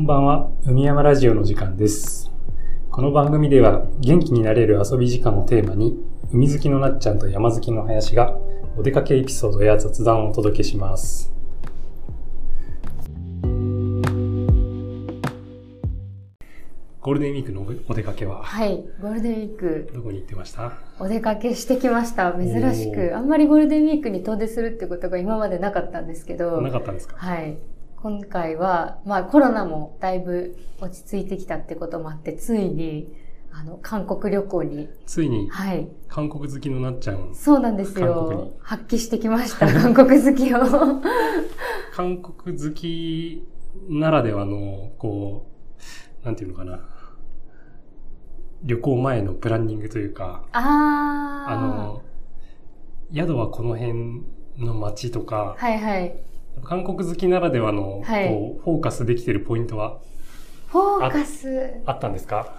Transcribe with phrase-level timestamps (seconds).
[0.00, 2.32] んばんは、海山ラジオの時間です。
[2.90, 8.34] この番組では元気になれる遊び時間をテーマに、海好きのなっちゃんと山好きの林が
[8.78, 11.30] お出かけエピソードや雑談をお届けします。
[17.02, 20.72] ゴールデンウィークのお出かけははい、ゴールデンウィークどこに行ってました？
[20.98, 22.32] お出かけしてきました。
[22.32, 23.14] 珍しく。
[23.14, 27.16] あんまりゴールデンウィークに遠出するってことが今までなかったんですけど、なかったんですか？
[27.18, 27.58] はい。
[28.02, 33.14] 今回は、まあコロナもだいぶ落ち着いてきたってこともあって、ついに、
[33.52, 35.86] あの、韓国旅行に、ついにはい。
[36.08, 38.54] 韓国好きのなっちゃん、そうなんですよ。
[38.62, 40.58] 発揮してきました、 韓国好きを。
[41.92, 43.46] 韓国好き
[43.90, 45.46] ならではの、こ
[46.22, 46.80] う、なんていうのかな。
[48.62, 51.52] 旅行前のプランニングというか、あー。
[51.52, 52.02] あの、
[53.14, 54.22] 宿はこの辺
[54.58, 56.29] の街とか、はいはい。
[56.64, 59.98] 韓国好きならではの、はいこう、フォーカスできてるポイントは？
[60.68, 61.80] フォーカス。
[61.86, 62.54] あったんですか？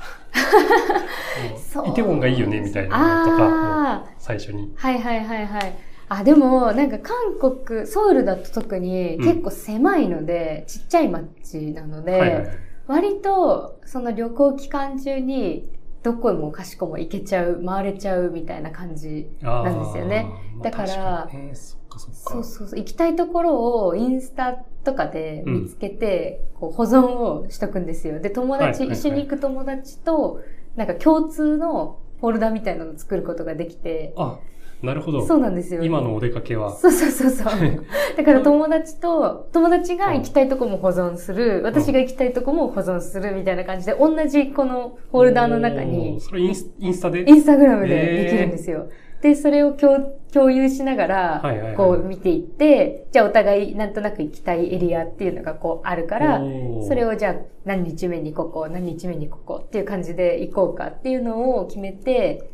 [1.87, 4.05] イテウォンがいいよね、みたいなのとか。
[4.19, 4.73] 最初に。
[4.75, 5.77] はいはいはいはい。
[6.09, 12.57] あ、でも、なんか韓国、ソウルだと特にうん結構狭いので、ちっちゃい街なので、はいはいはい。
[12.87, 15.69] 割とその旅行期間中に
[16.03, 19.29] どこもかしこも行けちゃう、回れちゃうみたいな感じ。
[19.41, 21.53] なんですよねまあだから確にね
[21.99, 22.79] そうそうそう。
[22.79, 24.53] 行きたいところをインスタ
[24.83, 28.19] とかで見つけて、こう保存をしとくんですよ。
[28.19, 30.41] で、友達、一緒に行く友達と、
[30.75, 34.39] なんか共通のフォルダみたいなのを作ることができて、あ、
[34.81, 35.25] なるほど。
[35.27, 35.83] そうなんですよ。
[35.83, 36.75] 今のお出かけは。
[36.75, 37.47] そうそうそうそう。
[38.17, 47.29] だから友達と、友達が行きたいとこも保存する、私が行きたいとこも保存するみたいな感じで、同じこのフォルダーの中に、それインスインスタで？
[47.29, 48.87] インスタグラムでできるんですよ。
[49.21, 56.39] で、それを共共有しながらこう見ていって、じゃあお互いなんとなく行きたいエリアっていうのがこうあるから、
[56.87, 62.49] それを、をじゃあ何日目にここ、何日目にここっていう感じで行こうかっていうのを決めて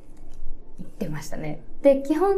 [0.79, 1.61] 行ってましたね。
[1.81, 2.37] で、基本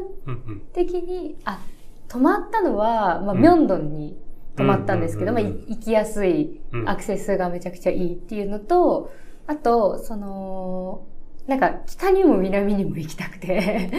[0.73, 1.59] 的に、あ、
[2.07, 3.41] 泊まったのは、まあ、うん。
[3.41, 4.17] ミョンドンに
[4.55, 6.89] 泊まったんですけど、まあ、行きやすい、うん。
[6.89, 9.11] アクセスがめちゃくちゃいいっていうのと、
[9.47, 11.05] あと、その、
[11.49, 13.89] なんか北にも南にも行きたくて、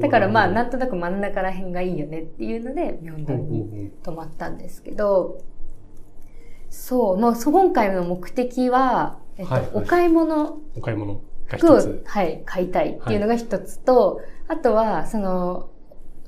[0.00, 5.42] だからまあ、なるんとなく真ん中ら辺がいいよねっていうので、ミョンドほどンに泊まったんですけど、
[6.70, 9.70] そう、もうそう今回の目的は、えっと、はいはい。
[9.74, 10.60] お買い物。
[10.76, 15.70] お買い物が服をはい、買いたいっていうのが一つと、あとは、その、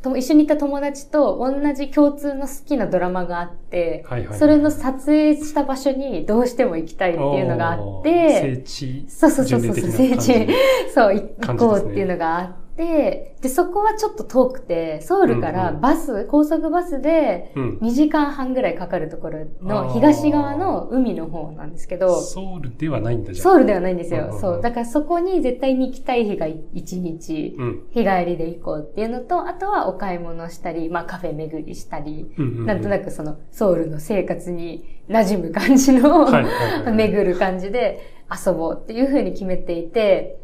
[0.03, 4.38] とも一緒にいた友達と同じ共通の好きなドラマがあって、はいはい。
[4.38, 10.49] それの撮影した場所にどうしても行きたいっていうのがあって、聖地そうそうそうそう、聖地、
[10.94, 17.78] そう、行こうっていうのがあって、で、そこはちょっと遠くて、ソウルからうんうんバス、高速バスでうん。
[17.82, 23.44] 2時間半ぐらいかかるところの東側の海の方なんですけど、ソウルではないんだじゃあ。
[23.44, 24.20] ソウルではないんですよ。
[24.20, 24.62] うんうんうんそう。
[24.62, 27.82] だからそこに絶対に行きたい日が1日、うん。
[27.90, 32.66] 日帰りで行こうっていうのと、あとはお買い物したり、まあカフェ巡りしたり、うんうんうん。
[32.66, 36.46] なんとなくそのソウルの生活に馴染む感じの、はい
[36.92, 40.38] 巡る感じで遊ぼうっていうふうに決めていて、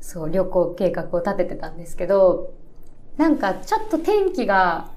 [0.00, 2.54] そう、旅行計画を立ててたんですけど、
[3.16, 4.92] なんかちょっと天気が、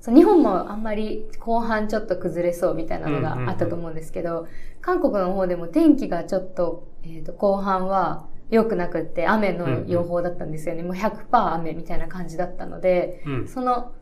[0.00, 4.48] そう日本もあんまり後半ちょっと崩れそうみたいなのがあったと思うんですけど、
[4.80, 10.82] 韓国の方でも天気がちょっと、えっ、と、後半は良くなくって雨の予報だったんですよね。
[10.82, 13.48] もう100%雨みたいな感じだったので、うん。
[13.48, 13.92] その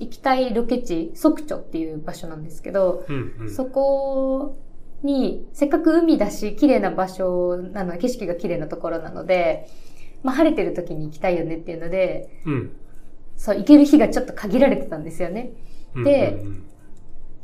[0.00, 3.50] 行きたいロケ地、ソクチョっていう場所なんですけど、うんうん。
[3.50, 4.58] そこ
[5.02, 9.68] に、せっかく海だし、綺麗な場所なの、景色が綺麗なところなので、
[10.22, 12.70] まあ晴れてる時に行きたいよねっていうので、うん。
[13.36, 15.52] そう、行ける日がちょっと限られてたんですよね。
[15.94, 16.44] うんで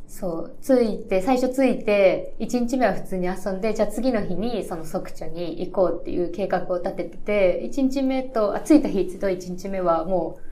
[0.09, 10.43] そう、着いて、最初着いて、1日目は普通に遊んで、じゃあ次の日にその即茶に行こうっていう計画を立ててて、1日目と、あ、着いた日と1日目はもう、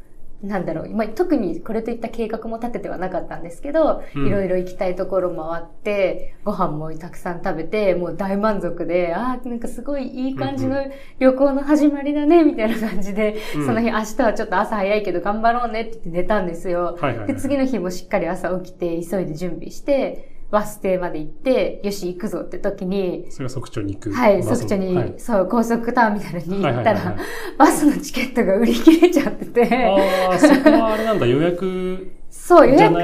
[0.42, 10.86] なんだろう、まあ、特にこれといった計画も立ててはなかったんですけど、うんいろいろ行きたいところ回って、ご飯もたくさん食べて、もう大満足で、ああ、なんかすごいいい感じの
[11.18, 16.96] 旅行の始まりだね、みたいな感じで、うんその日明日はちょっと朝早いけど頑張ろうねって言って寝たんですよ。
[17.00, 17.26] はいはいはい。
[17.28, 24.12] で、次の日もしっかり朝起きて、急いで準備して、バス停まで行って、よし、行くぞって時に、それが即長に行く。
[24.12, 25.14] はい、即茶に、はい。
[25.18, 27.16] そう、高速ターミナルに行ったら、はいはいはいはい。
[27.58, 29.86] バスのチケットが売り切れちゃってて、
[30.30, 32.12] ああ、そこはあれなんだ、予約。
[32.30, 32.94] そう、予約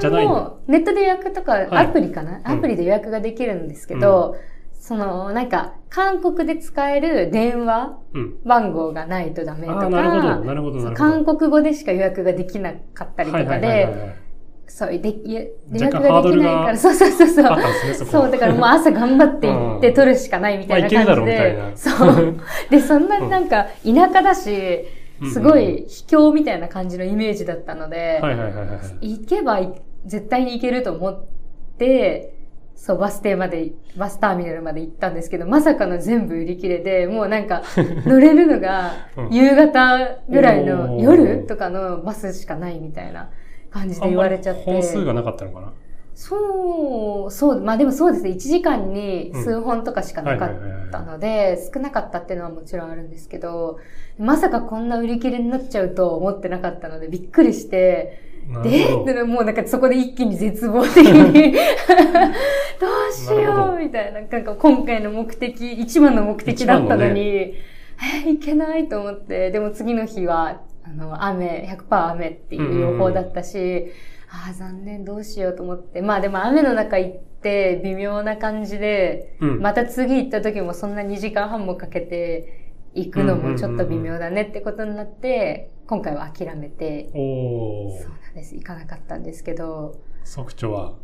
[0.00, 1.68] じゃないも、ネットで予約とか、はい。
[1.70, 2.46] アプリかな、うん。
[2.46, 4.36] アプリで予約ができるんですけど、
[4.72, 8.34] その、なんか、韓国で使える電話うん。
[8.44, 10.94] 番号がないとダメとか、なるほど、なるほど、なるほど。
[10.94, 14.27] 韓国語でしか予約ができなかったりとかで、はいはいはいはい
[14.68, 18.06] そう、で、予約ができないから、そうそうそうそう。
[18.06, 21.72] そう、だからもう 朝頑張って行ってうん撮るしかないみたいな感じで。
[21.74, 22.36] そう。
[22.70, 24.84] で、そんなになんか田舎だし、
[25.32, 28.20] すごい秘境みたいな感じのイメージだったので。
[29.00, 29.72] 行けばい
[30.06, 31.24] 絶対に行けると思っ
[31.78, 32.34] て、
[32.76, 37.62] そう、バス停まで、バスターミナルまで行ったんですけど、まさかの全部売り切れで、もうなんか、
[38.06, 39.98] 乗れるのがうん夕方
[40.28, 43.30] ぐらいの夜とかのバスしかないみたいな
[43.70, 44.62] 感じで言われちゃって。
[44.64, 45.72] 本数がなかったのかな？
[46.14, 48.30] そう、そう、まあでもそうですね。
[48.30, 53.78] 1時間に数本とかしかなかったので、少なかったっていうのはもちろんあるんですけど、
[54.18, 58.20] まさかこんな売り切れになっちゃうとは思ってなかったので、びっくりして、
[58.64, 61.58] で、もうなんかそこで一気に絶望的に、 ど
[63.10, 73.92] うしようみたいな、なんか今回の目的、一番の目的だったの一番のに、えー、いけないと思って、でも次の日は、あの、雨、100%雨っていう予報だったし、
[74.30, 76.00] ああ、残念、どうしようと思って。
[76.02, 79.60] まあでも雨の中行って、微妙な感じで、うん。
[79.60, 88.54] また次行った時もそんな2時間半もかけて行くのもちょっと微妙だねってことになって、今回は諦めて、そうなんです。
[88.54, 90.94] 行かなかったんですけど、即長は、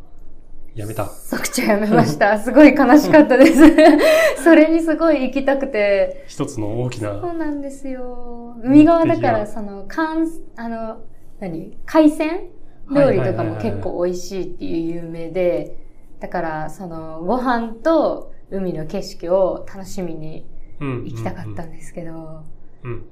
[0.75, 1.05] やめた。
[1.07, 2.37] 即調やめました。
[2.39, 3.61] すごい悲しかったです。
[4.43, 6.25] それにすごい行きたくて。
[6.27, 8.55] 一つの大きそな、うなんですよ。
[8.61, 10.27] 海側だから、その、関、
[10.57, 10.97] あの、
[11.39, 11.77] 何？
[11.85, 12.49] 海鮮？
[12.91, 15.77] 料理とかも結構美味しいっていう有名で、
[16.19, 20.45] だから、その、ご飯と海の景色を楽しみに
[20.81, 22.43] うん行きたかったんですけど、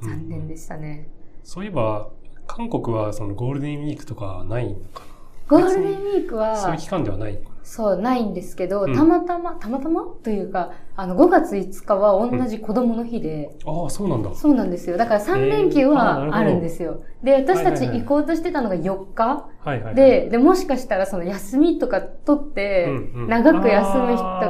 [0.02, 1.08] 残念でしたね。
[1.44, 2.10] そういえば、
[2.46, 5.04] 韓国はそのゴールデンウィークとかはないのか
[5.48, 8.96] ゴールデンウィークなそういうは、期間ではないそう、ないんですけど、うん。
[8.96, 10.04] たまたま、たまたま？
[10.22, 14.36] というか、あの、5月5日は同じ子供の日で、なああ、そうなんだ。
[14.36, 14.98] そうなんですよ。
[14.98, 17.04] だから3連休はあるんですよ。
[17.24, 19.48] で、私たち行こうとしてたのが4日。
[19.64, 19.96] はいはいはい。
[19.96, 23.30] で、で、もしかしたらその休みとか取って、うんうん。
[23.30, 24.24] 長く休む人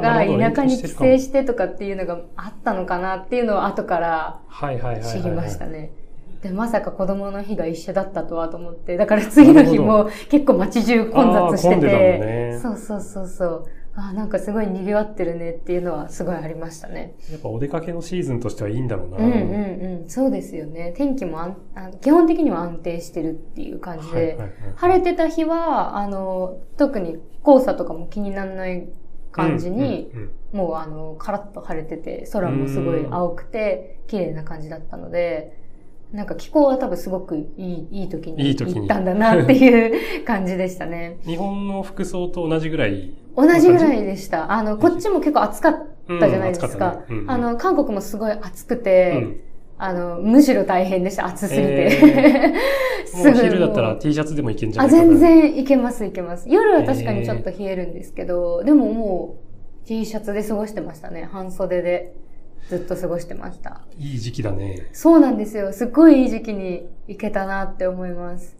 [0.50, 5.90] 田舎に帰省してとかっていうのがあったのかなっていうのを後からはいはいはいはいはい。
[6.44, 13.64] で、まさか子供の日が一緒だったとはと思って、だから次の日も結構街中混雑してて、ねそうそうそうそう。
[13.96, 17.14] あーなんかすごい賑わってるねっていうのはすごいありましたね。
[17.30, 19.16] やっぱお出かけのシーズンとしてはいいんだろうな。
[19.16, 20.08] うんうんうん。
[20.08, 20.92] そうですよね。
[20.94, 28.88] 天気もあんあ基本的には安定してるっていう感じで、はいはいはい晴れてた日は、あの、特に黄砂とかも気にならない
[29.32, 35.63] 感じに、うんうんうんもうあの、カラッと晴れてて、空もすごい青くて、綺麗な感じだったので、
[36.14, 41.18] なんか気候は多分すごくいい、いい時に行ったんだなっていう 感じでしたね。
[41.26, 43.10] 日本の服装と同じぐらい。
[43.36, 44.52] 同じぐらいでした。
[44.52, 45.86] あの、こっちも結構暑かっ
[46.20, 46.78] たじゃないですうん暑か。
[46.78, 49.36] かったねうんうんあの、韓国もすごい暑くうて、ん。
[49.76, 51.26] あの、むしろ大変でした。
[51.26, 51.88] 暑すぎて。
[52.00, 52.52] え
[53.18, 55.18] もうぐ昼だったら T シャツでもいけんじゃなあ、いかな全。
[55.18, 56.48] 然いけますいけます。
[56.48, 59.36] 夜は確かにちょっと冷えるんですけど、でもも
[59.84, 61.28] う T シャツで過ごしてましたね。
[61.30, 62.14] 半袖で
[62.68, 63.82] ずっと過ごしてました。
[63.98, 64.88] いい時期だね。
[64.92, 65.72] そうなんですよ。
[65.72, 68.56] すっごいいい時期に行けたなって思います。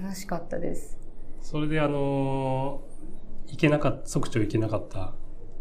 [0.00, 0.96] 楽しかったです。
[1.40, 2.96] それであのー
[3.52, 5.12] 行けなかった、即長行けなかった？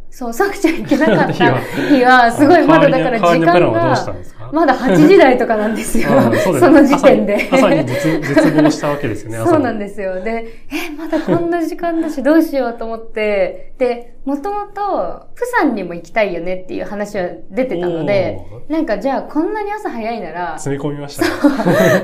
[0.10, 4.16] そう、さくちゃん行けなかった 日は、すごいまだだから時間が、
[4.52, 6.08] まだ8時台とかなんですよ。
[6.60, 7.48] その時点で。
[7.52, 9.38] 朝に絶絶望したわけですよね。
[9.46, 10.22] そうなんですよ。
[10.24, 21.30] で、え、まだこんな時間だしどうしようと思って、で、もともと、プサンにも行きたいよねっていう話は出てたので、なんかじゃあこんなに朝早いなら、詰め込みましたね。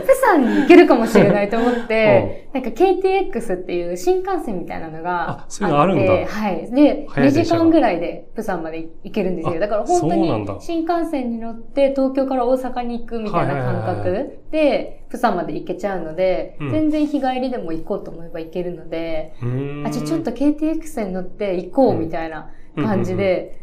[0.05, 6.13] プサンに行けるかもしれないと思って、 なんか KTX っていう新幹線みたいなのがあって、あそういうのあるんだ。
[6.27, 6.71] はい。
[6.71, 9.55] で、2早い電車が時間ぐらいでプサンまで行けるんですよ。
[9.55, 16.71] あだから本当に新幹線に乗って東京から大阪に行くみたいな感覚で、プサンまで行けちゃうので、うん。
[16.71, 19.33] 全然日帰りでも行こうと思えば行けるので、
[19.85, 22.10] あ、じゃあちょっと KTX に乗って行こうみたいな
[22.75, 23.59] 感じで、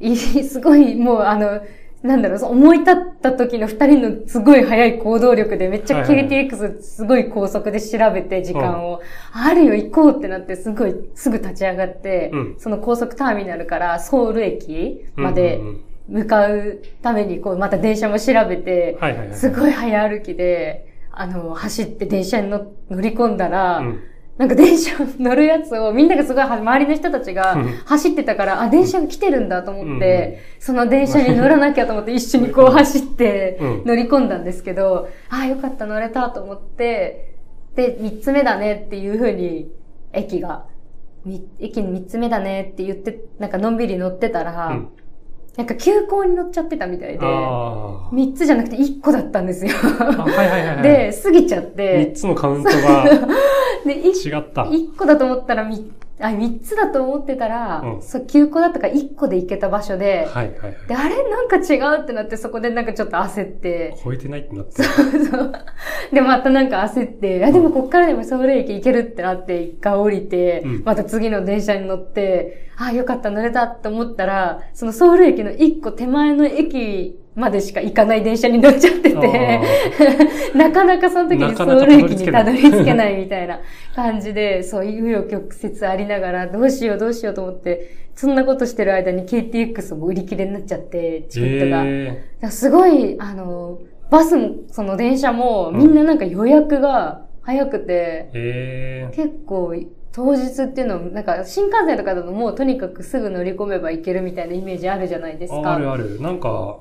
[0.00, 1.60] いい すごいもうあの、
[2.02, 9.00] なんだろう、思い立った時の二人のすごい早い行動力でめっちゃ KTX すごい高速で調べて時間を、
[9.32, 12.54] あるよ行こうってなってすごいすぐ立ち上がって、うん。
[12.58, 15.60] その高速ターミナルからソウル駅まで
[16.08, 18.96] 向かうためにこうまた電車も調べて。
[19.36, 24.00] すごい早歩きで、あの、走って電車に乗乗り込んだら、うん
[24.42, 27.68] なんか電車乗るやつをみんながすごい周りの人たちがうん。
[27.84, 33.84] 走ってたから、あ、電車が来てるんだと思って、その電車に乗らなきゃと思って一緒にこう走ってうん。
[33.84, 37.36] 乗り込んだんですけど、あ、よかった乗れたと思って、
[37.76, 39.70] で、三つ目だねっていう風に
[40.12, 40.66] 駅が、
[41.24, 44.88] み駅に三つ目だねって言って、なんかのんびり乗ってたら、うん
[45.56, 49.72] なんか急行に乗っちゃってたみたいで、あー3つじゃなくて1個だったんですよ。
[50.00, 50.04] あ。
[50.04, 50.82] はいはいはいはい。
[50.82, 53.04] で、過ぎちゃっ3て、つのカウントが
[53.84, 54.62] で、1違った。
[54.62, 60.76] 1個だと思ったらみ、あ、3つだと思ってたら、うんそう、9個だったから1個で行けた場所で、はいはいはい。
[60.88, 61.16] で、あれ？
[61.28, 64.80] なんか違うってなって、そこでなんかちょっと焦って、超えてないってなって。
[64.82, 65.52] そう。
[66.12, 79.60] で、またなんか焦って、あ、でもこっからでもソウル駅行けるってなって、一回降りて、うんまた次の電車に乗って、あ、よかった、乗れたって思ったら、そのソウル駅の一個手前の駅までしか行かない電車に乗っちゃってて、
[80.54, 83.60] なかなかその時にソウル駅にたどり着けないみたいな
[83.94, 91.82] 感じで、そう、紆余曲折ありながら、どうしようどうしようと思って、そんなことしてる間に KTX も売り切れになっちゃって、チケットが。
[91.86, 93.78] えだからすごい、あの、
[94.10, 95.78] バスも、その電車も、うん。
[95.78, 99.74] みんななんか予約が早くて、ー、えー、結構、
[100.12, 105.74] 当日っていうのも、なんか新幹線とかだともうとにかくすぐ乗り込めば行けるみたいなイメージあるじゃないですか。
[105.74, 106.20] あるある。
[106.20, 106.78] なんか、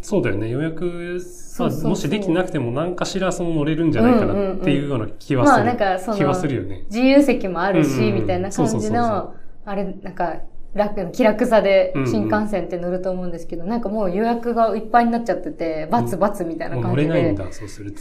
[0.00, 0.48] そうだよね。
[0.48, 5.56] 予約、そうそうそうまあもしできてなくても何かしらその乗れるんじゃないかなっていうような気はする。
[5.58, 6.84] まあなんかその気はするよね。
[6.86, 10.40] 自由席もあるし、うんうんうんみたいな感じの、あれ、なんか、
[10.74, 17.08] 楽、気楽さでうんうん新幹線って乗ると思うんですけど、なんかもう予約がいっぱいになっちゃってて、バツバツみたいな感じで。
[17.08, 18.00] 乗れないんだ、そうすると。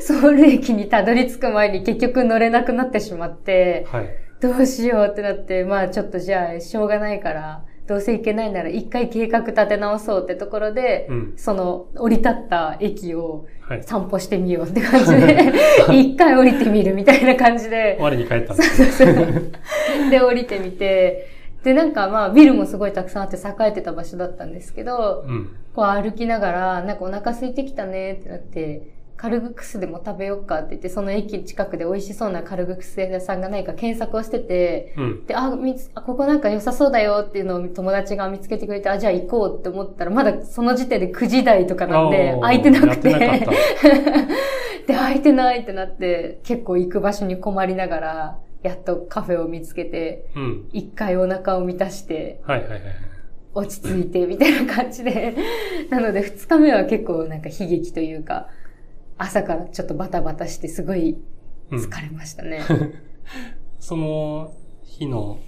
[0.00, 4.08] ソウル駅にたどり着く前に結局乗れなくなってしまって、はい。
[4.40, 11.32] どうしようってなって、まあちょっとじゃあしょうがないから、どうせ行けないなら一回計画立て直そうってところで、うん。
[11.36, 13.82] その降り立った駅をはい。
[13.84, 15.52] 散歩してみようって感じで、
[15.94, 18.64] 一回降りてみるみたいな感じで、我に帰ったんだ。
[20.10, 25.56] で降りてみて、でなんかまあビルもすごいたくさんあって栄えてた場所だったんですけど、うん。
[25.74, 35.26] こう歩きながら、なんかお腹空いてきたねってなって、カルグクスでも食べようかって言って、その駅近くで美味しそうなカルグクス屋さんがないか検索をしてて、うん。
[35.26, 43.18] で、あ、みつ、あここなんか良さそうだよっていうのを友達が見つけてくれて、あ、じゃあ行こうって思ったら、まだその時点で9時台とかなんで空いてなくて、て
[44.88, 50.40] で、空いてないってなって、結構行く場所に困りながら、やっとカフェを見つけて、た。
[50.40, 50.68] うん。
[50.72, 52.94] 一回お腹を満たして、はいはいはいはい。
[53.54, 55.34] 落ち着いてみたいな感じで。
[55.90, 58.48] なので二日目は結構なんか悲劇というか、
[59.18, 61.16] 朝からちょっとバタバタしてすごい
[61.70, 62.60] うん疲れましたね。
[63.78, 64.52] その
[64.84, 65.38] 日の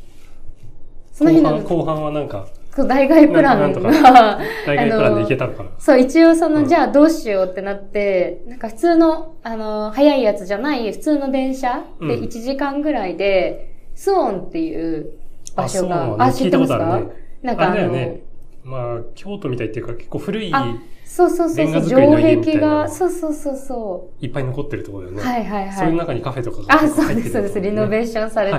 [1.13, 5.71] その日の後半後半はなんか、そう大外プランが、大概プランで行けたのかな。
[5.79, 15.11] そう、一応その、うんじゃあどうしようってなって、なんか普通の、あの、早いやつじゃない普通の電車でうん1時間ぐらいで、スオンっていう
[15.55, 17.03] 場所が、あ知ってますか？
[17.43, 18.17] なんかあの。
[18.65, 25.25] まあ、京都みたいっていうか結構古い、あそうそうそうそう、レンガ造りの家みたいな城壁が、そうそうそうそいっぱい残ってるところだよう。
[25.25, 25.31] ね。
[25.31, 25.73] はいはいはい。
[25.77, 27.61] そういう中にカフェとかがあ、結構そうです、そうです。
[27.61, 28.59] リノベーションされた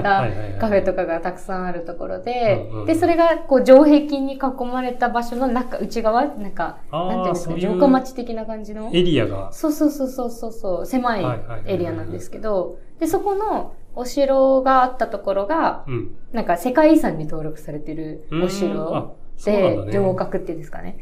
[0.60, 4.40] カフェとかがたくさんあるところでで、それが、こう、城壁に囲
[4.72, 8.92] まれた場所の中、内側なんか、なんていうんですか、城下町的な感じの。
[8.94, 11.26] エリアが、そうそうそうそうそうそう、狭い
[11.66, 16.16] エリアなんですけど、で、そこのお城があったところが、うん。
[16.32, 19.92] なんか世界遺産に登録されてるおうん城でだ、ね。
[19.92, 21.00] 城郭っていうんですかね。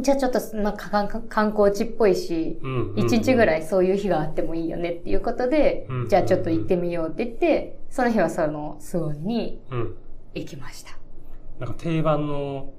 [0.00, 3.46] じゃあちょっと、まあ、観観光地っぽいし、うん一日ぐい。
[3.46, 9.96] らいそういう日があってもいいよねっていうことで、うんじゃあちょっと行ってみようって言って、その日はそのスウォンにうん。
[10.34, 10.92] 行きました。
[11.58, 12.72] なんか定番の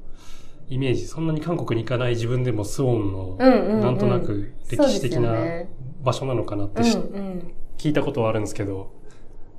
[0.70, 3.82] イメージ、そんなに韓国に行かない自分でもスウォンの、うんうん、うん。
[3.82, 5.34] なんとなく歴史的な
[6.04, 7.52] 場所なのかなってうんしうん。
[7.78, 8.94] 聞いたことはあるんですけど、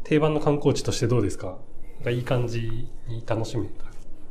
[0.04, 1.58] 定番の観光地としてどうですか？
[1.96, 3.84] なんかいい感じに楽しめた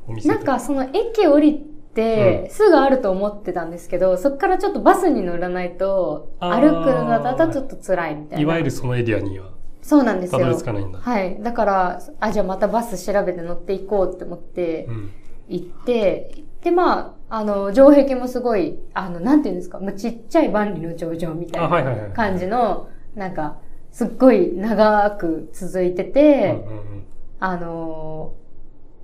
[0.09, 1.59] お店なんかその駅降り
[1.93, 8.41] て、うすぐあると思ってたんですけど、そっからちょっとバスに乗らないと、歩くのだとちょっと辛いみたいな。
[8.41, 9.49] いわゆるそのエリアには
[9.81, 10.57] そうなんですたどりよ。
[10.57, 10.99] 着かないんだ。
[10.99, 11.41] はい。
[11.41, 15.11] だから、あ、じゃあまたバス調べて乗っていこうって思ってうん。
[15.47, 22.09] 行って、で、まあ、あの、城壁もすごい、あの、なんていうんですか、もうちっちゃい万里の長城みたあ、いな。
[22.13, 23.57] 感じの、なんか、
[23.91, 27.03] すっごい長く続いてて、うんうんうん
[27.39, 28.33] あの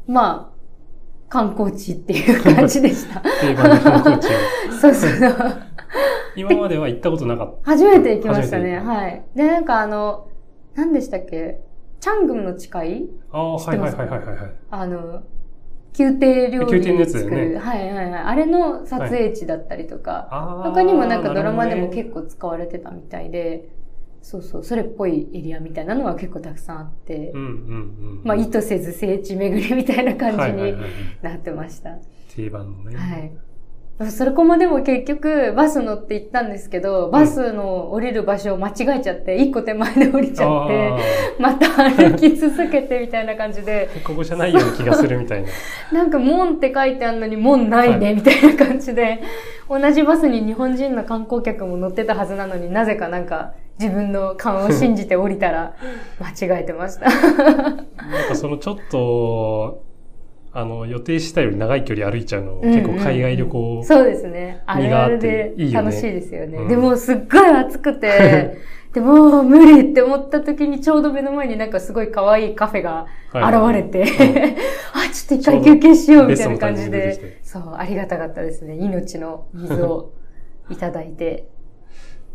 [0.08, 0.55] ーまあ、
[1.36, 3.20] 観光地っていう感じでした。
[3.20, 4.30] 定番の観光地を。
[4.80, 5.12] そうそう。
[6.38, 7.72] 今までは行ったことなかった。
[7.72, 8.80] 初めて行きましたね。
[8.80, 9.22] はい。
[9.36, 10.30] で、なんかあの、
[10.76, 11.60] 何でしたっけ？
[12.00, 13.10] チャングムの誓い？
[13.32, 14.52] ああ、はいはいはいはいはいはい。
[14.72, 15.24] あの、
[16.00, 18.22] 宮廷料理宮廷のやつだよ作ねる、はいはいはい。
[18.22, 20.72] あれの撮影地だったりとか、ああ。
[20.72, 23.68] 他にもなんかドラマでも結構使われてたみたいで、
[24.26, 28.22] そうそう、それっぽいエリアみたいなのが結構たくさんあって、うんうんうん。
[28.24, 30.92] まあ意図せず聖地巡りみたいな感じにはいはいはいはい
[31.22, 31.92] なってました。
[32.36, 32.98] 定番のね。
[32.98, 33.32] はい。
[34.10, 40.98] それこまでも結局バス乗って行ったんですけど、バスの降りる場所を間違えちゃって、一個手前で降りちゃって、
[41.40, 45.50] また歩き続けてみたいな感じで、ここじゃないような気がするみたいな。
[45.94, 49.22] なんか門って書いてあるのに門ないね、みたいな感じで、
[49.70, 55.76] 同じバスに日本人の観光客も乗ってたはずなのになぜかなんか自分の勘を信じて降りたら
[56.20, 57.10] 間違えてました。
[57.10, 57.78] なん
[58.30, 59.84] かそのちょっと、
[60.54, 64.64] あの、予定したより長い距離歩いちゃうの、結構海外旅行、そうですね。
[64.66, 66.58] あるあるでいいよね楽しいですよね。
[66.60, 68.56] うんでもすっごい暑くて、
[68.94, 74.08] でもう無理って思った時にちょうど目の前になんかすごい可愛いカフェが現れて、うん
[74.96, 78.76] あ、ちょっと一回休憩しようみたいな感じでそう、ありがたかったですね。
[78.76, 80.12] 命の水を
[80.70, 81.50] いただいて。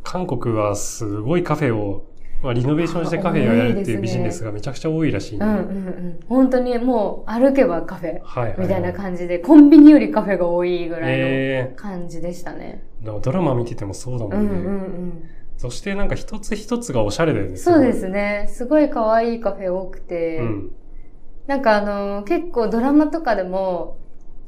[0.02, 2.06] 韓国はすごいカフェを、
[2.42, 5.46] まあ、リノベーションしてカフェをやるっていうビジネスがめちゃくちゃ多いらしいね。
[5.46, 6.20] うんうんうん。
[6.28, 8.60] 本当にもう歩けばカフェ。
[8.60, 12.82] みたいな感じで、コンビニよりカフェが多いぐらいのえ感じでしたね。
[13.02, 14.36] えだからドラマ見ててもそうだもね。
[14.36, 14.76] うんんうんう
[15.06, 15.30] ん。
[15.56, 17.56] そしてなんか一つ一つがおしゃれだよね。
[17.56, 18.46] そうですね。
[18.48, 20.72] すごい可愛いカフェ多くて、うん。
[21.46, 23.98] なんかあの、結構ドラマとかでも、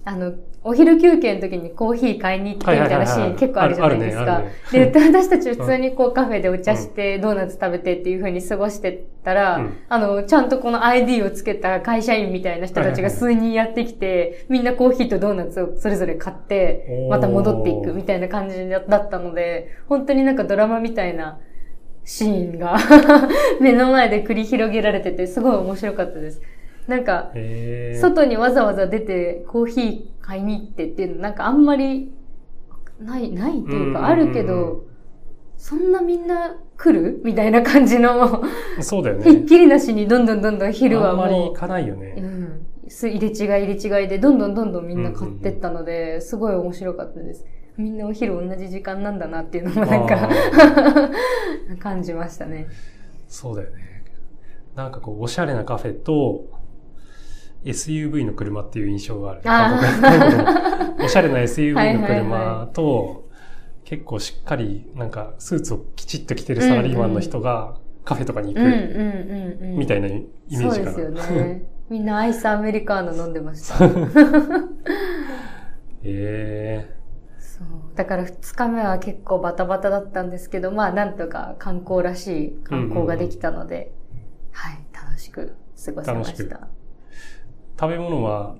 [0.05, 0.33] あの、
[0.65, 4.25] お昼休憩の時にコーヒー買いに行ってみたいなシーン結構あるじゃないですか。
[4.25, 4.31] ね。
[4.31, 4.93] ある。
[4.93, 9.79] で、私たち普通にこうカフェでお茶して、ドーナツ食べてっていう風に過ごしてたら、うん。
[9.89, 21.41] あの、ちゃんとこの ID をつけた会社員みたいな人たちが数人やってきて、みんなコーヒーとドーナツをそれぞれ買って、また戻っていくみたいな感じだったので、本当になんかドラマみたいな
[22.05, 22.77] シーンが
[23.61, 26.41] 目の前で繰り広げられてて、すごい面白かったです。
[26.89, 32.13] なんか、ええ外にわざわざ出てコーヒー買いに行ってっていうのなんかあんまり
[33.01, 34.85] ない、ないっていううんかあるけど、
[35.57, 38.43] そんなみんな来るみたいな感じの、
[38.81, 39.47] そうだよひっね。
[39.47, 42.13] きりなしにどんどんどんどん昼はあんまり行もかないよう、うね。
[42.21, 47.45] ん、す入れ違い入れ違いでどんどんどんどんみんな買ってったので、すごい面白かったです。
[47.77, 52.67] みんなお昼同じ時間なんだなっていうのもなんかあ 感じましたね。
[53.29, 54.03] そうだよね。
[54.77, 56.45] なんかこう、おしゃれなカフェと、
[57.65, 59.41] SUV の車っていう印象がある。
[59.45, 63.29] あー韓国の おしゃれな SUV のはいはい車はと、
[63.85, 69.79] 結構しっかり、なんか、スーツをきちっと着てるサラリーマンの人が、カフェとかに行うんうんく、うんうん。
[69.79, 70.71] みたいなイメージかな。
[70.71, 71.65] そうですよね。
[71.89, 73.85] みんなアイスアメリカーノ飲んでました。
[76.05, 76.97] え
[77.39, 77.67] そう。
[77.95, 83.93] だから2日目は結構バタバタだったんですけど、まあなんとか観光らしい観光ができたので、
[84.53, 86.69] はい、楽しく過ごせました。
[87.87, 88.55] ー、食べ物は、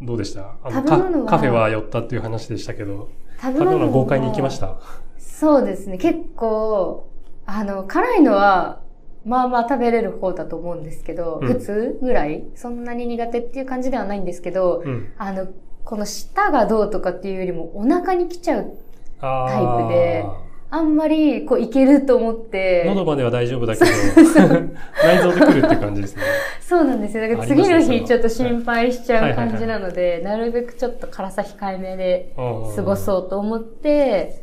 [0.00, 0.54] どうでした？
[0.62, 3.08] あの食べ物はカカフェは寄ったっていう話でしたけど、
[3.40, 4.76] 食食べ物は豪快に行きました？
[5.18, 5.98] そうですね。
[5.98, 7.08] 結構、
[7.46, 8.80] あの、辛いのは、
[9.24, 15.12] まあまあ食べれる方だと思うんですけど、うん普通ぐらいそんなに苦手っていう感じではないんですけど、うん。
[15.18, 15.48] あの、
[15.84, 18.72] この舌がどうとかっていうよりもお腹に来ちゃう。
[19.20, 20.24] タイプで
[20.70, 22.84] あんまりこういけると思って。
[22.86, 23.90] 喉までは大丈夫だけど、
[25.02, 26.22] 内臓で来るって感じですね。
[26.60, 27.26] そうなんですよ。
[27.26, 34.42] だから次の日ちょっと心配しちゃう感じなので、なるべくちょっと辛さ控えめで過過ごそうと思って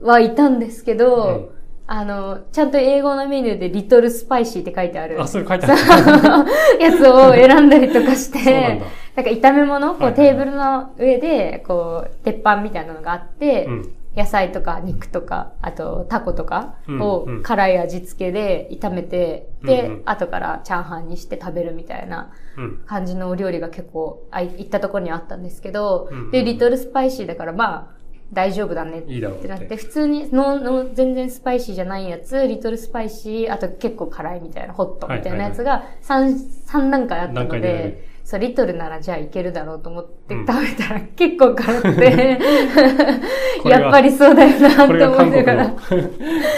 [0.00, 1.48] はいたんですけど、うん
[1.94, 6.50] あの、ちゃんと英語のメニューでリトルスパイシーって書いてあるあ、それ書いてある。
[6.80, 8.80] やつを選んだりとかして、
[9.14, 13.92] なんか炒め物、こうテーブルの上で、こう、鉄板みたいなのがあって、うん。
[14.16, 17.42] 野菜とか肉とか、あとタコとかをうんうん。
[17.42, 20.02] 辛い味付けで炒めて、うんで、うん。
[20.04, 22.82] 後からチャーハンにして食べるみたいなうん。
[22.86, 26.30] 感じのお料理が結構あい行ったところにあったんですけど、うんうん。
[26.30, 37.82] で、リトルスパイシーだからまあ大丈夫だねってなって、普通にのの全然スパイシーじゃないやつ、リトルスパイシー、あと結構辛いみたいな、ホットみたいなやつが3、三段階あったの段階でやる。
[37.90, 42.38] で、そう、リトルならじゃあいけるだろうと思ってうん食べたら結構辛くて、
[43.62, 45.70] これはやっぱりそうだよなこれと思が韓国の、いながら。
[45.70, 45.76] こ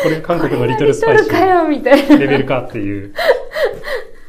[0.08, 2.16] れが韓国のリトルスパイシリトルかーよみたいな。
[2.16, 3.14] レベルかっていう、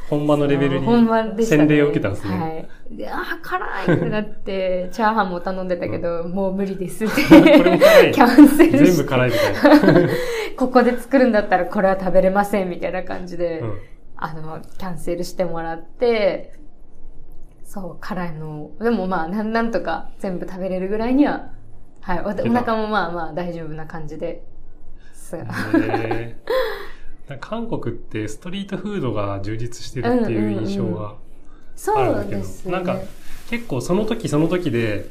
[0.09, 2.39] 本場のレベルに洗礼を受けたんですね。
[2.39, 2.95] はい。
[2.95, 7.21] で、あー、辛いってなって、 チャーハンも頼んでたけど、もう無理ですって。
[8.13, 8.85] キャンセル。
[8.85, 10.09] 全部辛いみたいな。
[10.55, 13.77] ここで作るんだったらこれは食べれませんみたいな感じで、うん
[14.17, 16.53] あの、キャンセルしてもらって、
[17.75, 21.51] そう、辛いのをでもまあ、なんなんとか全部食べれるぐらいには、
[21.99, 24.43] はい、おお腹もまあまあ大丈夫な感じで。
[25.13, 25.35] す
[27.39, 31.15] 韓国ってストリートフードが充実してるっていう印象が
[31.75, 32.71] そあるんだけど、うですね。
[32.71, 32.99] なんか
[33.49, 35.09] 結構その時その時で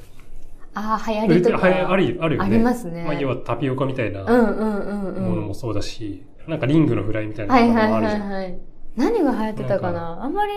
[0.73, 1.65] ああ、流行りとか。
[1.65, 1.89] ある
[2.21, 2.47] あるよね。
[2.47, 3.05] ありますね。
[3.05, 5.23] まあ、要はタピオカみたいなうんうんうんうん。
[5.25, 8.31] ものもそうだし、なんかリングのフライみたいなはいのもはいはいあるじゃん。
[8.31, 8.59] はい。
[8.97, 10.25] 何が流行ってたかなな？
[10.25, 10.53] あんまり、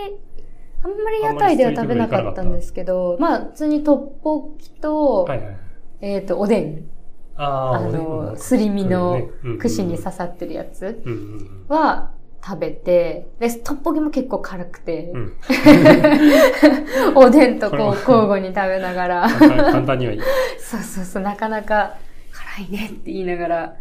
[0.88, 5.58] あんまり屋台では食べなかったんですけど、まあ普通にトッポッキと、はいはい。
[6.02, 6.90] えっ、と、おでん。
[7.36, 11.04] ああ、あの、すり身の串に刺さってるやつ
[11.68, 12.12] は
[12.44, 15.34] 食べて、で、トッポギも結構辛くて、うん。
[17.16, 20.22] おでんとこう交互に食べながら、簡単簡単にはいい。
[20.60, 21.98] そうそうそう、なかなか
[22.58, 23.76] 辛いねって言いながら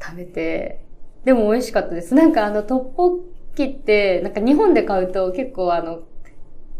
[0.00, 0.80] 食べて、
[1.24, 2.14] でも美味しかったです。
[2.14, 3.18] なんかあの、トッポ
[3.54, 6.00] ギって、なんか日本で買うと結構あの、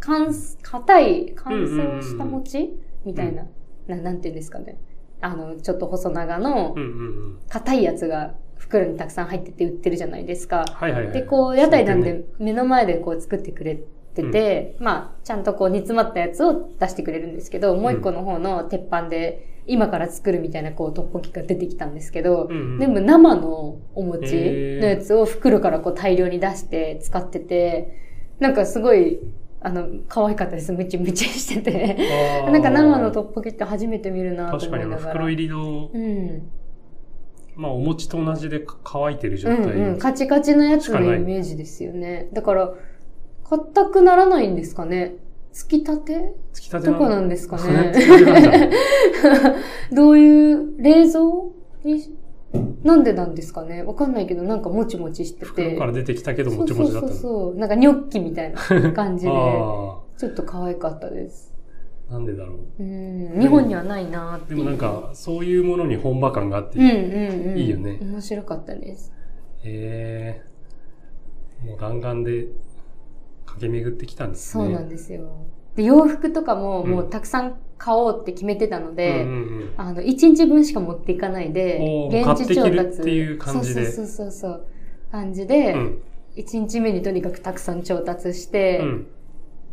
[0.04, 2.76] 乾、硬い、乾燥した餅？
[3.04, 3.46] みたいな、
[3.86, 4.76] な、なんていうんですかね。
[5.20, 6.92] あの、ちょっと細長のうんうんう
[7.36, 7.38] ん。
[7.48, 10.64] 硬いやつが袋にたくさん入ってて売ってるじゃないですか。
[10.68, 11.12] はいはいはい。
[11.12, 13.80] で、こう、屋台なんで目の前でこう作ってくれ
[14.14, 24.34] てて、まあ、ちゃんとこう煮詰まったやつを出してくれるんですけど、もう一個の方の鉄板で今から作るみたいなこうトッポギが出てきたんですけど、うんうん全部生のお餅
[24.80, 27.96] のやつを袋からこう大量に出して使ってて、
[28.40, 29.20] なんかすごい、
[29.64, 30.72] あの、可愛かったです。
[30.72, 31.96] ムチムチしてて。
[32.50, 35.12] なんか生のトッポギって初めて見るなと確かにあの思いながら。
[35.12, 36.50] 袋入りの、うん。
[37.54, 39.58] まあお餅と同じで乾いてる状態。
[39.58, 39.98] うんうん。
[39.98, 42.28] カチカチのやつのイメージですよね。
[42.32, 42.72] だから、
[43.48, 45.16] 硬くならないんですかね
[45.52, 46.32] つきたて？
[46.54, 47.92] つきたてとかなんですかね
[49.92, 51.20] どういう、冷蔵
[51.84, 52.16] に、
[52.82, 53.82] なんでなんですかね？
[53.82, 55.46] わかんないけど、なんかもちもちしてて。
[55.46, 57.12] 袋から出てきたけどもちそうそうもちだったの？
[57.14, 57.54] そうそう。
[57.56, 59.34] なんかニョッキみたいな感じで、あ
[60.18, 61.54] ちょっと可愛かったです。
[62.10, 62.82] あ、なんでだろう？
[62.82, 63.40] うん。
[63.40, 64.54] 日本にはないなって。
[64.54, 67.58] でもなんか、そういうものに本場感があって、うんうんうん。
[67.58, 69.12] いいよね面白かったです。
[69.64, 70.42] へ
[71.62, 72.48] えもう弾丸で
[73.46, 74.64] 駆け巡ってきたんですね。
[74.64, 75.46] そうなんですよ。
[75.76, 82.74] で、洋服とかもうんもうたくさん買おうって決めてたので、うんうんうんあの、1日分しか持っていかないで現地調達。
[82.74, 84.66] 買っていう感じでそうそうそうそう。
[85.10, 86.02] 感じで、うん
[86.34, 89.06] 1日目にとにかくたくさん調達して、うん。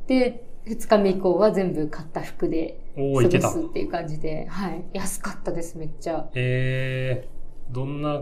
[0.08, 3.28] で、2日目以降は全部買った服で過ごす。
[3.62, 4.84] っていう感じで、はい。
[4.92, 6.30] 安かったです、めっちゃ。
[6.36, 7.30] ええ
[7.72, 8.22] どんな、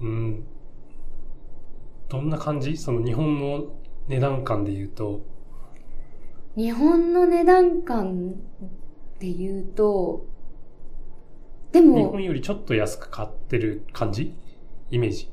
[0.00, 0.44] うん、
[2.08, 2.76] どんな感じ？
[2.76, 3.66] その日本の
[4.08, 5.20] 値段感で言うと、
[6.58, 8.32] 日本の値段感
[9.20, 10.26] で言うと、
[11.70, 14.34] で日も本、よりちょっと安く買ってる感じ？
[14.90, 15.30] イメージ。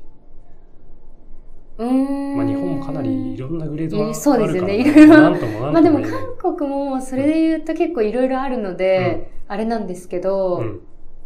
[1.78, 2.36] うーん。
[2.36, 6.00] まあ日本もかなりいろんなグレードがあるからそうですよねいろいろなんともなんともまあでも
[6.38, 10.80] 韓国もそれで言うと結構いろいろあるので、あれなんですけど、うん。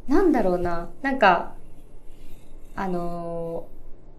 [0.09, 1.57] なんだろうな、なんか、
[2.75, 3.67] あの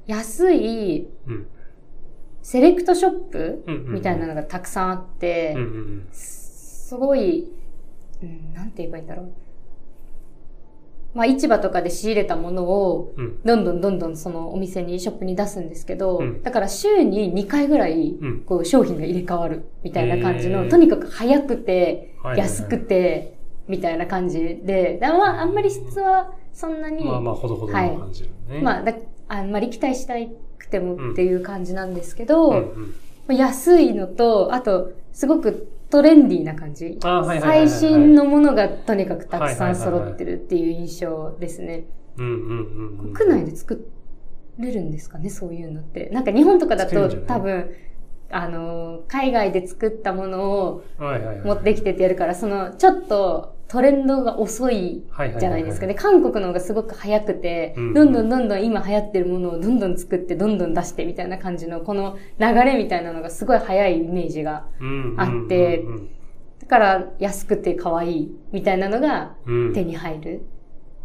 [0.08, 1.48] ー安いうん。
[2.42, 7.48] セレクトショップうんうんうんみたいなのがたくさんあって、うんうんすごい、
[8.22, 9.32] うん、なんて言えばいいんだろう。
[11.14, 13.14] まあ市場とかで仕入れたものを。
[13.46, 18.40] どんどんどんどんそのお店に、ショップに出すんですけど、うんだから週に2回ぐらい、うん。
[18.42, 28.62] こう商品が入れ替わるみたいな感じの、とにかく早くて、はいはいはい安くて、みたいな感じで、だまああんまり質はそんなに、まあまあ、ほどほどの感じるね。
[28.62, 28.94] まあだ
[29.30, 30.38] あんまり期待しなく
[30.72, 32.96] てもっていう感じなんですけど、うんうん。
[33.28, 36.98] まあ安いのと、あと、すごくトレンディーな感じ。
[37.04, 41.84] あーはいはいはいはいはい最新のものがとにかくたくさんはいはいはいはい揃ってるっていう印象ですね。
[42.18, 43.88] 国内で作
[44.58, 46.10] れるんですかね、そういうのって。
[46.12, 47.72] なんか日本とかだと多分、
[48.30, 51.46] あの、海外で作ったものをはいはいはい。
[51.46, 55.02] 持ってきてってやるから、その、ちょっとトレンドが遅い
[55.40, 55.96] じゃないですかね。
[55.96, 64.68] 韓国の方がすごく早くて、うんどんどんどんどん今流行ってるものをどんどん作って、どんどん出してみたいな感じの、この流れみたいなのがすごい早いイメージが。
[65.16, 65.86] あって
[66.60, 70.42] だから安くて可愛いみたいなのがうん、手に入る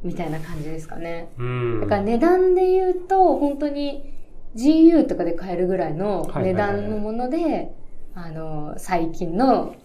[0.03, 1.29] みたいな感じですかね。
[1.39, 1.81] うん。
[1.83, 4.13] だから値段で言うと、本当に
[4.57, 7.71] GU とかで買えるぐらいの値段のもので、
[8.17, 9.77] あの、最近の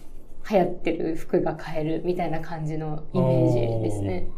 [0.50, 4.28] 流行ってる服が買えるみたいな感じのイメージですね。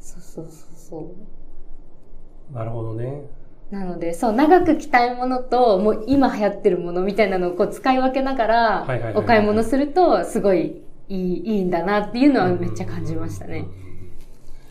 [0.00, 1.14] そうそうそうそ
[2.50, 2.54] う。
[2.54, 3.22] なるほどね。
[3.70, 13.66] なので、そう、長く着たいものと、もう今流行ってるものみたいなのをこう使い分けながらお買い物すると、すごいいい、いいんだなっていうのはめっちゃ感じましたね。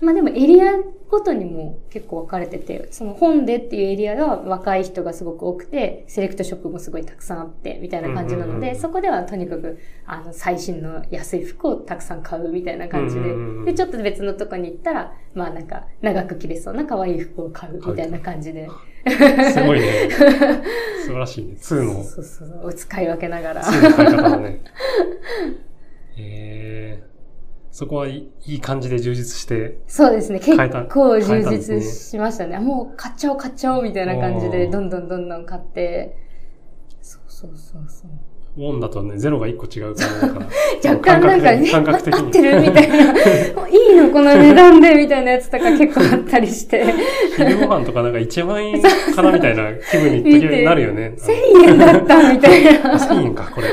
[0.01, 0.73] まあでもエリア
[1.09, 13.21] ごとにも結構分かれてて、その本でっていうエリアが若い人がすごく多くて、セレクトショップもすごいたくさんあって、みたいな感じなので、そこではとにかく、あの、最新の安い服をたくさん買うみたいな感じで
[13.65, 18.67] で、ちょっと別のとこに行ったら、まあなんか、長く着れそうな可愛い服を買うみたいな感じで、
[19.05, 20.09] すごいね。
[21.05, 21.53] 素晴らしいね。
[21.53, 23.63] 2の、そうそうそう、使い分けながら。
[23.63, 24.61] 2の買い方だね。
[26.19, 27.16] えー、
[27.77, 30.39] そこはいい感じで充実して、そうですね。
[30.39, 30.57] 結
[30.89, 32.55] 構充実しましたね。
[32.55, 36.17] あもう買っちゃおう買っちゃおうみたいな感じで、どんどんどんどん買って。
[37.03, 38.09] そうそうそうそう。
[38.57, 40.03] ウォンだとね、ゼロが1個違うか
[40.83, 42.97] ら、若干なんか、ね、感覚的に合ってるみたいな。
[42.97, 46.83] いいのこの値段でみたいなやつとか結構あったりして。
[47.35, 51.13] 昼ご飯とかなんか1万円かなみたいな気分になるよね。
[51.17, 52.93] 1000円だったみたいあな。
[52.97, 53.67] 1000円か、これ。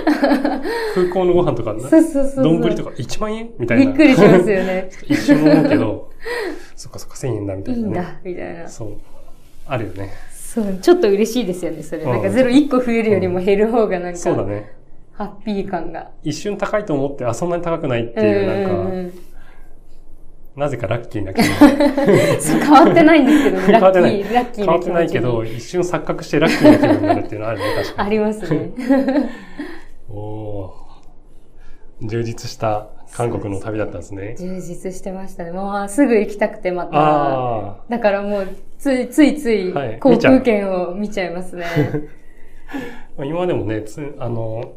[0.95, 2.45] 空港のご飯とかそうそうそう。
[2.45, 3.87] 丼とか1万円みたいな。
[3.87, 4.91] びっくりしますよね。
[5.09, 6.11] 一瞬思うけど、
[6.77, 7.85] そっかそっか1000円だみたいな、ね。
[7.87, 8.69] いいんだ、みたいな。
[8.69, 8.99] そう。
[9.67, 10.11] あるよね。
[10.55, 12.03] そう、ちょっと嬉しいですよね、それ。
[12.03, 14.73] うんなんかゼロ1個増えるよりも減る方がなんか、そうだね。
[15.13, 16.13] ハッピー感が。
[16.23, 19.13] 一瞬高いと思って、あ、そんなに高くないっていう、なんか、うん
[20.57, 21.51] なぜかラッキーな気分。
[22.41, 28.09] そう変わってないんですけどね、ラ 変わってないッキー、ラッキー変わってないけど、一瞬錯覚してラッキーな気分になるっていうのはあるね、確かに。
[28.09, 28.71] ありますね。
[30.09, 34.35] お おー充実した韓国の旅だったんですね。
[34.37, 35.53] 充実してましたね。
[35.53, 36.91] もうすぐ行きたくてまた。
[36.95, 38.49] あだからもう、
[38.79, 41.65] ついついついはい航空券を見ちゃいますね。
[43.17, 43.25] あ。
[43.25, 44.75] 今でもね、つ、あの、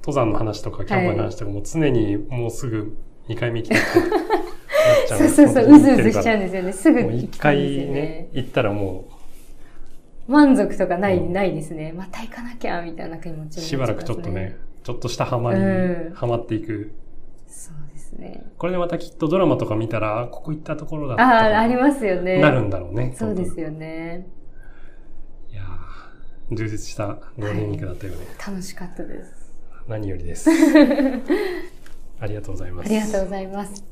[0.00, 2.96] 登山の話とかキャンプの話とかも常にもうすぐ
[3.28, 6.72] 2回目行きたくて そうそうそう、うずうずしちゃうんですよね。
[6.72, 9.04] すぐ行きたいんですよねね。、行行ったらも
[10.26, 11.92] 満足とかない、うんないですね。
[11.94, 14.56] また行かなきゃ、みたいな気持ちにねうしばらくちょっとね、。
[14.84, 16.92] ちょっとしたハマり、うんハマっていく。
[17.48, 18.44] そうですね。
[18.58, 22.40] これでまたきっとドラマとか見たら、あここ行ったところだっあたあ、ありますよね。
[22.40, 23.08] なるんだろうね。
[23.08, 23.14] よ。
[23.16, 24.26] そうですよね。
[25.50, 28.18] いやー充実したゴールデンウィークだったよね。
[28.46, 29.52] 楽しかったです。
[29.86, 30.50] 何よりです。
[32.20, 32.86] ありがとうございます。
[32.86, 33.84] ありがとうございます。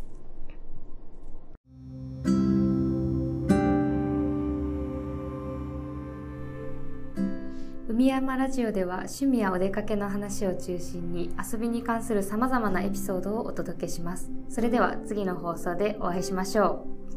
[7.97, 14.31] 海山ラジオでは趣味やお出かけの話を中心に遊びに関する様々なエピソードをお届けします。
[14.51, 17.16] それでは次の放送でお会いしましょう。